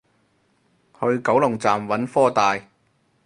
[0.99, 2.59] 去九龍站揾科大